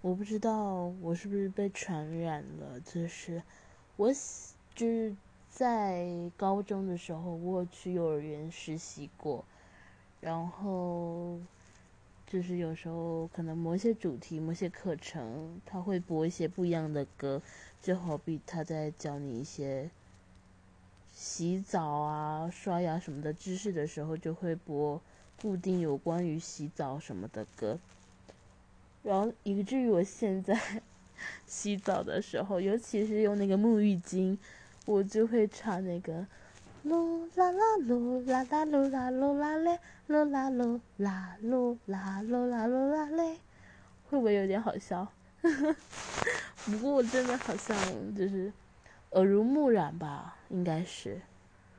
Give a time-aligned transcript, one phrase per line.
[0.00, 3.42] 我不知道我是不是被传染了，就是
[3.96, 4.12] 我
[4.74, 5.14] 就是
[5.50, 9.44] 在高中的时候，我去幼儿园实习过，
[10.20, 11.38] 然后
[12.26, 17.42] 就是有时候可能某些主题、某些课程，他会播一些不一样的歌，
[17.82, 19.90] 就好比他在教你一些。
[21.10, 25.02] 洗澡啊、刷牙什么的知识的时候，就会播
[25.42, 27.76] 固定有关于洗澡什么的歌，
[29.08, 30.54] 然后以至于我现在
[31.46, 34.36] 洗澡的时候，尤其是用那个沐浴巾，
[34.84, 36.26] 我就会唱那个
[36.84, 39.78] 噜啦啦噜啦啦噜啦噜啦嘞，
[40.08, 43.38] 噜啦噜啦噜啦噜啦噜啦嘞，
[44.10, 45.10] 会不会有点好笑？
[46.66, 47.76] 不过我真的好像
[48.14, 48.52] 就是。
[49.12, 51.18] 耳濡目染吧，应该是。